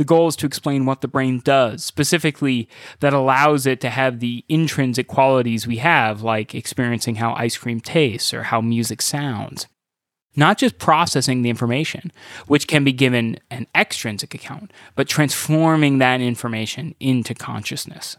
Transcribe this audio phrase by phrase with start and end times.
[0.00, 4.18] The goal is to explain what the brain does, specifically that allows it to have
[4.18, 9.66] the intrinsic qualities we have, like experiencing how ice cream tastes or how music sounds.
[10.34, 12.12] Not just processing the information,
[12.46, 18.16] which can be given an extrinsic account, but transforming that information into consciousness.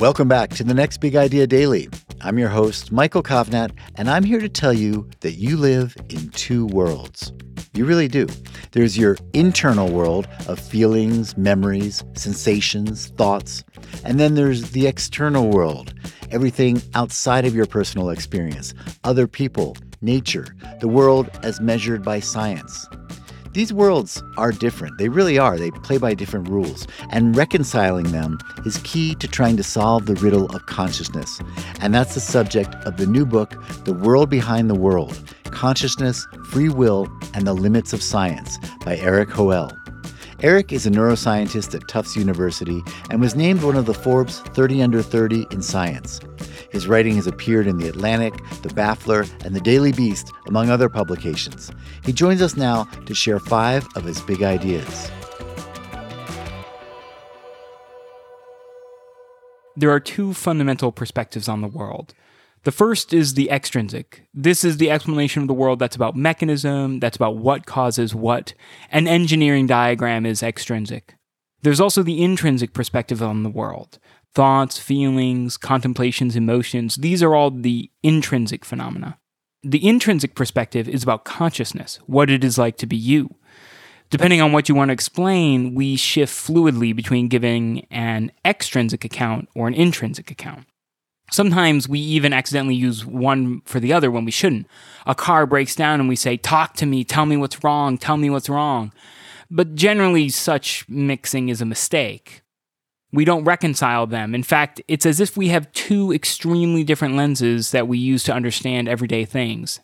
[0.00, 1.88] Welcome back to the Next Big Idea Daily.
[2.22, 6.28] I'm your host, Michael Kovnat, and I'm here to tell you that you live in
[6.30, 7.32] two worlds.
[7.78, 8.26] You really do.
[8.72, 13.62] There's your internal world of feelings, memories, sensations, thoughts.
[14.04, 15.94] And then there's the external world,
[16.32, 22.88] everything outside of your personal experience, other people, nature, the world as measured by science.
[23.52, 24.98] These worlds are different.
[24.98, 25.56] They really are.
[25.56, 26.84] They play by different rules.
[27.10, 31.40] And reconciling them is key to trying to solve the riddle of consciousness.
[31.80, 35.16] And that's the subject of the new book, The World Behind the World
[35.58, 39.76] Consciousness, Free Will, and the Limits of Science by Erik Hoel.
[40.38, 44.82] Erik is a neuroscientist at Tufts University and was named one of the Forbes 30
[44.82, 46.20] Under 30 in science.
[46.70, 50.88] His writing has appeared in The Atlantic, The Baffler, and The Daily Beast, among other
[50.88, 51.72] publications.
[52.04, 55.10] He joins us now to share five of his big ideas.
[59.76, 62.14] There are two fundamental perspectives on the world.
[62.64, 64.26] The first is the extrinsic.
[64.34, 68.54] This is the explanation of the world that's about mechanism, that's about what causes what.
[68.90, 71.14] An engineering diagram is extrinsic.
[71.62, 73.98] There's also the intrinsic perspective on the world.
[74.34, 79.18] Thoughts, feelings, contemplations, emotions, these are all the intrinsic phenomena.
[79.62, 83.34] The intrinsic perspective is about consciousness, what it is like to be you.
[84.10, 89.48] Depending on what you want to explain, we shift fluidly between giving an extrinsic account
[89.54, 90.66] or an intrinsic account.
[91.30, 94.66] Sometimes we even accidentally use one for the other when we shouldn't.
[95.06, 98.16] A car breaks down and we say, Talk to me, tell me what's wrong, tell
[98.16, 98.92] me what's wrong.
[99.50, 102.42] But generally, such mixing is a mistake.
[103.12, 104.34] We don't reconcile them.
[104.34, 108.34] In fact, it's as if we have two extremely different lenses that we use to
[108.34, 109.80] understand everyday things.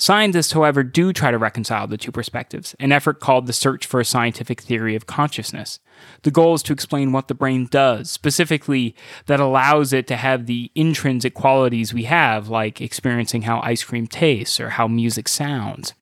[0.00, 3.98] Scientists, however, do try to reconcile the two perspectives, an effort called the Search for
[3.98, 5.80] a Scientific Theory of Consciousness.
[6.22, 8.94] The goal is to explain what the brain does, specifically
[9.26, 14.06] that allows it to have the intrinsic qualities we have, like experiencing how ice cream
[14.06, 15.94] tastes or how music sounds.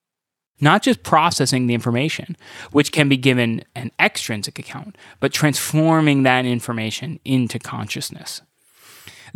[0.61, 2.37] Not just processing the information,
[2.73, 8.43] which can be given an extrinsic account, but transforming that information into consciousness.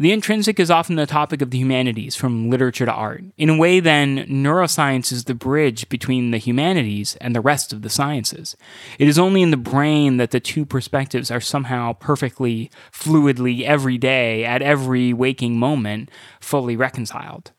[0.01, 3.23] The intrinsic is often the topic of the humanities, from literature to art.
[3.37, 7.83] In a way, then, neuroscience is the bridge between the humanities and the rest of
[7.83, 8.57] the sciences.
[8.99, 13.99] It is only in the brain that the two perspectives are somehow perfectly, fluidly, every
[13.99, 16.11] day, at every waking moment,
[16.41, 17.53] fully reconciled.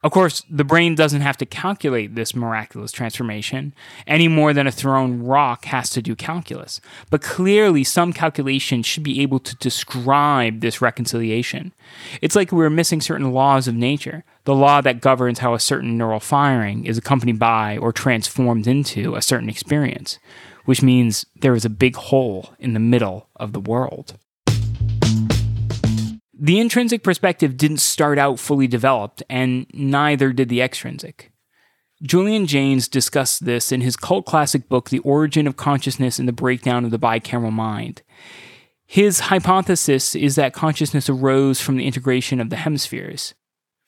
[0.00, 3.74] Of course, the brain doesn't have to calculate this miraculous transformation
[4.06, 6.80] any more than a thrown rock has to do calculus.
[7.10, 11.72] But clearly, some calculation should be able to describe this reconciliation.
[12.22, 14.22] It's like we're missing certain laws of nature.
[14.44, 19.16] The law that governs how a certain neural firing is accompanied by or transformed into
[19.16, 20.20] a certain experience,
[20.64, 24.16] which means there is a big hole in the middle of the world.
[26.40, 31.32] The intrinsic perspective didn't start out fully developed, and neither did the extrinsic.
[32.00, 36.32] Julian Jaynes discussed this in his cult classic book, The Origin of Consciousness and the
[36.32, 38.02] Breakdown of the Bicameral Mind.
[38.86, 43.34] His hypothesis is that consciousness arose from the integration of the hemispheres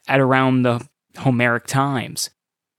[0.09, 0.85] at around the
[1.19, 2.31] Homeric times.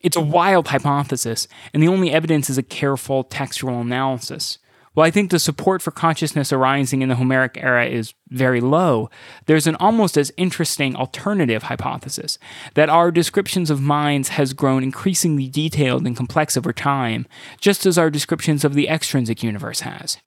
[0.02, 4.58] It's a wild hypothesis, and the only evidence is a careful textual analysis.
[4.94, 9.10] While I think the support for consciousness arising in the Homeric era is very low,
[9.46, 12.38] there's an almost as interesting alternative hypothesis
[12.74, 17.26] that our descriptions of minds has grown increasingly detailed and complex over time,
[17.62, 20.18] just as our descriptions of the extrinsic universe has.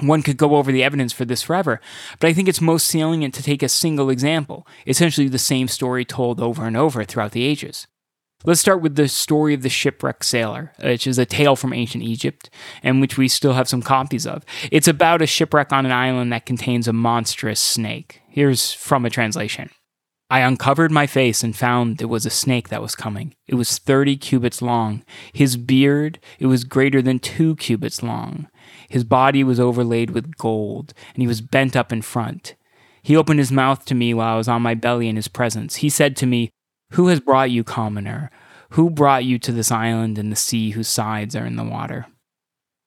[0.00, 1.78] One could go over the evidence for this forever,
[2.18, 6.06] but I think it's most salient to take a single example, essentially the same story
[6.06, 7.86] told over and over throughout the ages.
[8.44, 12.04] Let's start with the story of the shipwrecked sailor, which is a tale from ancient
[12.04, 12.50] Egypt,
[12.82, 14.44] and which we still have some copies of.
[14.70, 18.20] It's about a shipwreck on an island that contains a monstrous snake.
[18.28, 19.70] Here's from a translation.
[20.28, 23.34] I uncovered my face and found there was a snake that was coming.
[23.46, 25.04] It was 30 cubits long.
[25.32, 28.48] His beard, it was greater than two cubits long.
[28.88, 32.56] His body was overlaid with gold, and he was bent up in front.
[33.02, 35.76] He opened his mouth to me while I was on my belly in his presence.
[35.76, 36.50] He said to me,
[36.90, 38.30] Who has brought you, commoner?
[38.70, 42.06] Who brought you to this island and the sea whose sides are in the water?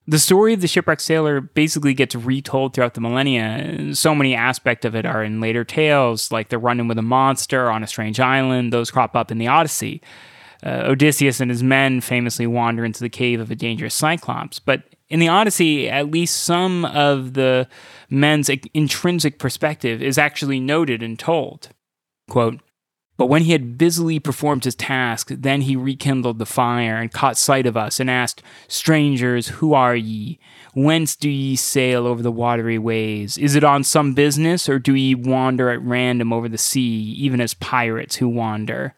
[0.08, 3.94] The story of the shipwrecked sailor basically gets retold throughout the millennia.
[3.94, 7.04] So many aspects of it are in later tales, like the run in with a
[7.04, 8.74] monster on a strange island.
[8.74, 10.02] Those crop up in the Odyssey.
[10.66, 14.58] Uh, Odysseus and his men famously wander into the cave of a dangerous Cyclops.
[14.58, 17.68] But in the Odyssey, at least some of the
[18.10, 21.70] men's intrinsic perspective is actually noted and told.
[22.30, 22.60] Quote,
[23.20, 27.38] but when he had busily performed his task, then he rekindled the fire and caught
[27.38, 30.40] sight of us and asked, Strangers, who are ye?
[30.74, 33.38] Whence do ye sail over the watery ways?
[33.38, 37.42] Is it on some business, or do ye wander at random over the sea, even
[37.42, 38.96] as pirates who wander?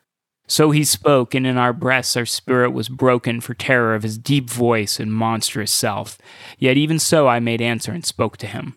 [0.48, 4.20] So he spoke, and in our breasts our spirit was broken for terror of his
[4.20, 6.20] deep voice and monstrous self.
[6.60, 8.76] Yet even so I made answer and spoke to him.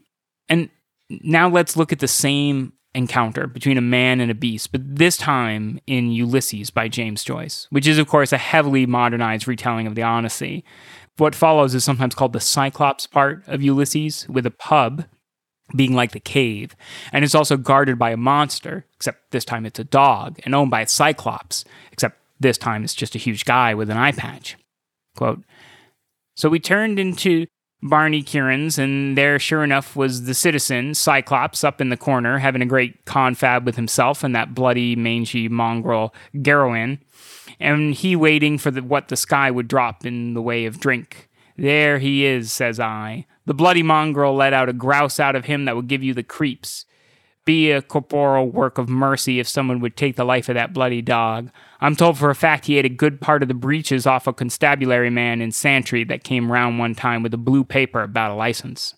[0.49, 0.71] And
[1.11, 5.17] now let's look at the same encounter between a man and a beast, but this
[5.17, 9.95] time in Ulysses by James Joyce, which is, of course, a heavily modernized retelling of
[9.95, 10.65] the Odyssey.
[11.17, 15.07] What follows is sometimes called the Cyclops part of Ulysses, with a pub
[15.75, 16.77] being like the cave,
[17.13, 20.71] and it's also guarded by a monster, except this time it's a dog, and owned
[20.71, 24.57] by a Cyclops, except this time it's just a huge guy with an eye patch.
[25.17, 25.43] Quote,
[26.37, 27.47] so we turned into
[27.87, 32.63] Barney Kiernan's, and there, sure enough, was the citizen, Cyclops, up in the corner, having
[32.63, 36.99] a great confab with himself and that bloody, mangy mongrel Garryowen,
[37.61, 41.29] and he waiting for the, what the sky would drop in the way of drink.
[41.59, 43.27] There he is, says I.
[43.45, 46.23] The bloody mongrel let out a grouse out of him that would give you the
[46.23, 46.87] creeps
[47.45, 51.03] be a corporal work of mercy if someone would take the life of that bloody
[51.03, 51.51] dog.
[51.81, 54.33] I'm told for a fact he ate a good part of the breeches off a
[54.33, 58.35] constabulary man in Santry that came round one time with a blue paper about a
[58.35, 58.95] license.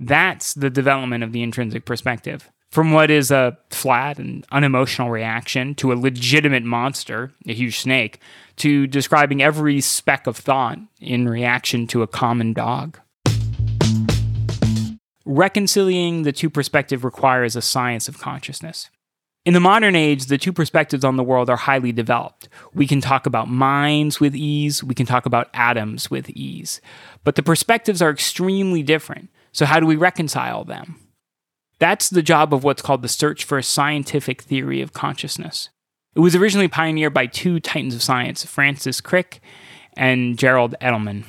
[0.00, 2.50] That's the development of the intrinsic perspective.
[2.70, 8.18] From what is a flat and unemotional reaction to a legitimate monster, a huge snake,
[8.56, 12.98] to describing every speck of thought in reaction to a common dog.
[15.24, 18.90] Reconciliating the two perspectives requires a science of consciousness.
[19.44, 22.48] In the modern age, the two perspectives on the world are highly developed.
[22.74, 26.80] We can talk about minds with ease, we can talk about atoms with ease.
[27.24, 29.30] But the perspectives are extremely different.
[29.50, 30.96] So, how do we reconcile them?
[31.80, 35.70] That's the job of what's called the search for a scientific theory of consciousness.
[36.14, 39.40] It was originally pioneered by two titans of science, Francis Crick
[39.96, 41.24] and Gerald Edelman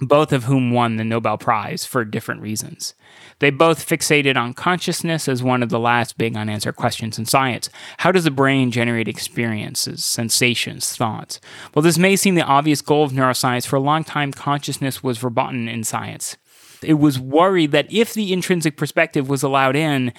[0.00, 2.94] both of whom won the Nobel Prize for different reasons.
[3.40, 7.68] They both fixated on consciousness as one of the last big unanswered questions in science.
[7.98, 11.40] How does the brain generate experiences, sensations, thoughts?
[11.74, 13.66] Well, this may seem the obvious goal of neuroscience.
[13.66, 16.36] For a long time, consciousness was verboten in science.
[16.82, 20.12] It was worried that if the intrinsic perspective was allowed in,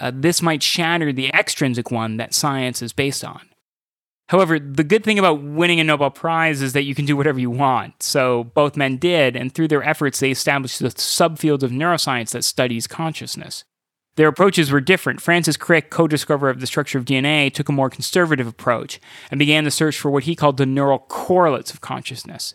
[0.00, 3.47] uh, this might shatter the extrinsic one that science is based on.
[4.28, 7.40] However, the good thing about winning a Nobel Prize is that you can do whatever
[7.40, 8.02] you want.
[8.02, 12.44] So both men did, and through their efforts, they established the subfield of neuroscience that
[12.44, 13.64] studies consciousness.
[14.16, 15.22] Their approaches were different.
[15.22, 19.38] Francis Crick, co discoverer of the structure of DNA, took a more conservative approach and
[19.38, 22.54] began the search for what he called the neural correlates of consciousness.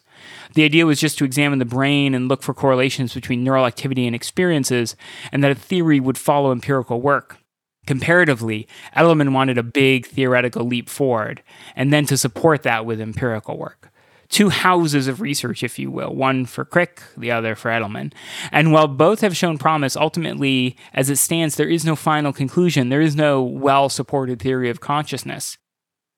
[0.55, 4.05] The idea was just to examine the brain and look for correlations between neural activity
[4.05, 4.97] and experiences,
[5.31, 7.37] and that a theory would follow empirical work.
[7.85, 11.44] Comparatively, Edelman wanted a big theoretical leap forward,
[11.75, 13.90] and then to support that with empirical work.
[14.30, 18.13] Two houses of research, if you will, one for Crick, the other for Edelman.
[18.52, 22.90] And while both have shown promise, ultimately, as it stands, there is no final conclusion.
[22.90, 25.57] There is no well supported theory of consciousness.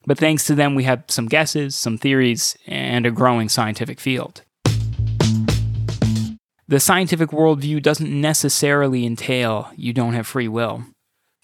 [0.06, 4.44] But thanks to them, we have some guesses, some theories, and a growing scientific field.
[6.68, 10.86] The scientific worldview doesn't necessarily entail you don't have free will.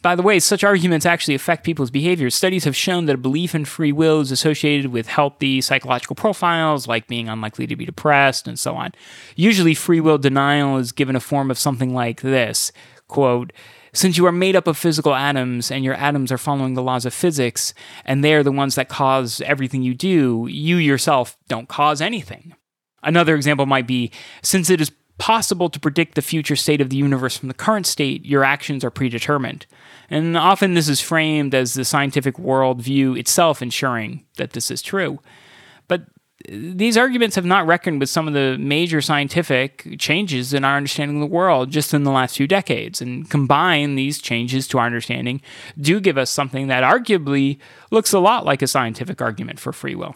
[0.01, 2.29] By the way, such arguments actually affect people's behavior.
[2.31, 6.87] Studies have shown that a belief in free will is associated with healthy psychological profiles,
[6.87, 8.93] like being unlikely to be depressed and so on.
[9.35, 12.71] Usually, free will denial is given a form of something like this
[13.11, 13.53] quote,
[13.93, 17.05] since you are made up of physical atoms and your atoms are following the laws
[17.05, 17.73] of physics,
[18.05, 22.55] and they're the ones that cause everything you do, you yourself don't cause anything.
[23.03, 24.91] Another example might be since it is
[25.21, 28.83] possible to predict the future state of the universe from the current state, your actions
[28.83, 29.67] are predetermined.
[30.09, 35.19] And often this is framed as the scientific worldview itself ensuring that this is true.
[35.87, 36.05] But uh,
[36.49, 41.17] these arguments have not reckoned with some of the major scientific changes in our understanding
[41.17, 42.99] of the world just in the last few decades.
[42.99, 45.39] And combine these changes to our understanding
[45.79, 47.59] do give us something that arguably
[47.91, 50.15] looks a lot like a scientific argument for free will.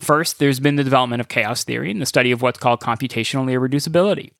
[0.00, 3.46] First, there's been the development of chaos theory and the study of what's called computational
[3.46, 4.32] irreducibility.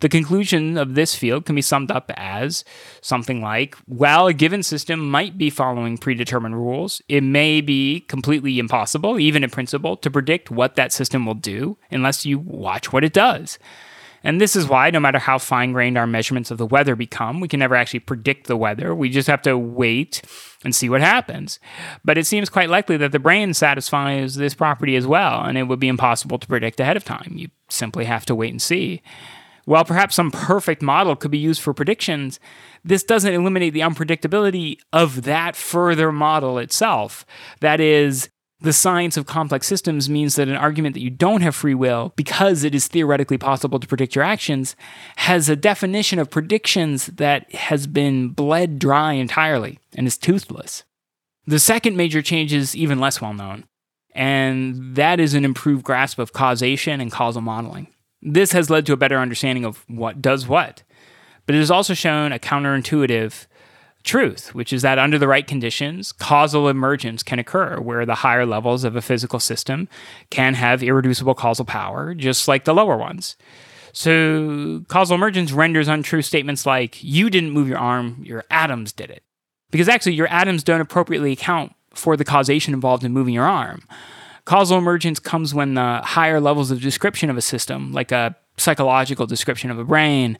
[0.00, 2.64] The conclusion of this field can be summed up as
[3.00, 8.58] something like while a given system might be following predetermined rules, it may be completely
[8.58, 13.04] impossible, even in principle, to predict what that system will do unless you watch what
[13.04, 13.58] it does.
[14.22, 17.40] And this is why, no matter how fine grained our measurements of the weather become,
[17.40, 18.94] we can never actually predict the weather.
[18.94, 20.20] We just have to wait
[20.64, 21.60] and see what happens.
[22.04, 25.64] But it seems quite likely that the brain satisfies this property as well, and it
[25.64, 27.34] would be impossible to predict ahead of time.
[27.36, 29.00] You simply have to wait and see.
[29.66, 32.38] While perhaps some perfect model could be used for predictions,
[32.84, 37.26] this doesn't eliminate the unpredictability of that further model itself.
[37.60, 38.28] That is,
[38.60, 42.12] the science of complex systems means that an argument that you don't have free will,
[42.14, 44.76] because it is theoretically possible to predict your actions,
[45.16, 50.84] has a definition of predictions that has been bled dry entirely and is toothless.
[51.44, 53.64] The second major change is even less well known,
[54.14, 57.88] and that is an improved grasp of causation and causal modeling.
[58.22, 60.82] This has led to a better understanding of what does what.
[61.44, 63.46] But it has also shown a counterintuitive
[64.02, 68.46] truth, which is that under the right conditions, causal emergence can occur where the higher
[68.46, 69.88] levels of a physical system
[70.30, 73.36] can have irreducible causal power, just like the lower ones.
[73.92, 79.10] So, causal emergence renders untrue statements like, you didn't move your arm, your atoms did
[79.10, 79.22] it.
[79.70, 83.82] Because actually, your atoms don't appropriately account for the causation involved in moving your arm.
[84.46, 89.26] Causal emergence comes when the higher levels of description of a system, like a psychological
[89.26, 90.38] description of a brain,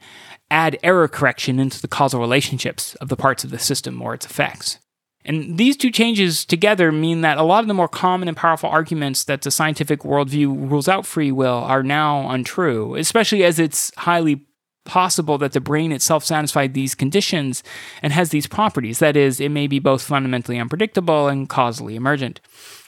[0.48, 4.25] add error correction into the causal relationships of the parts of the system or its
[4.25, 4.78] effects.
[5.25, 8.70] And these two changes together mean that a lot of the more common and powerful
[8.70, 13.92] arguments that the scientific worldview rules out free will are now untrue, especially as it's
[13.96, 14.46] highly
[14.87, 17.62] possible that the brain itself satisfied these conditions
[18.02, 19.00] and has these properties.
[19.00, 22.40] That is, it may be both fundamentally unpredictable and causally emergent.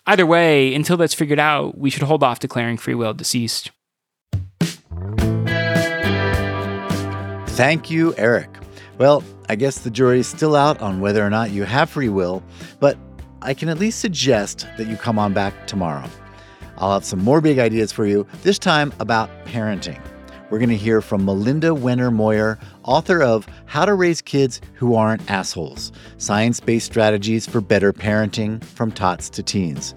[0.07, 3.71] Either way, until that's figured out, we should hold off declaring free will deceased.
[7.49, 8.57] Thank you, Erik.
[8.99, 12.09] Well, I guess the jury is still out on whether or not you have free
[12.09, 12.43] will,
[12.81, 12.97] but
[13.43, 16.09] I can at least suggest that you come on back tomorrow.
[16.78, 20.00] I'll have some more big ideas for you, this time about parenting.
[20.50, 24.95] We're going to hear from Melinda Wenner Moyer, author of How to Raise Kids Who
[24.95, 29.95] Aren't Assholes Science Based Strategies for Better Parenting from Tots to Teens.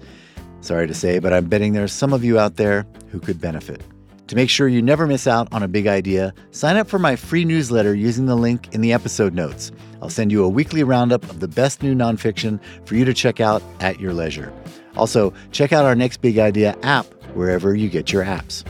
[0.60, 3.82] Sorry to say, but I'm betting there's some of you out there who could benefit.
[4.28, 7.16] To make sure you never miss out on a big idea, sign up for my
[7.16, 9.72] free newsletter using the link in the episode notes.
[10.02, 13.40] I'll send you a weekly roundup of the best new nonfiction for you to check
[13.40, 14.52] out at your leisure.
[14.96, 18.64] Also, check out our Next Big Idea app wherever you get your apps.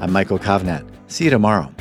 [0.00, 0.95] I'm Michael Kovnat.
[1.08, 1.72] See you tomorrow.